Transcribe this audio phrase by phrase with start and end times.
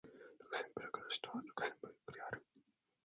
[0.41, 2.43] ルクセンブルクの首都はルクセンブルクである